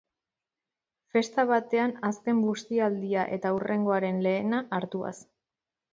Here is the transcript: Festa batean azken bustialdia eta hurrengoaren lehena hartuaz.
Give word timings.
Festa 1.15 1.43
batean 1.51 1.93
azken 2.09 2.41
bustialdia 2.45 3.27
eta 3.37 3.55
hurrengoaren 3.59 4.19
lehena 4.29 4.67
hartuaz. 4.79 5.17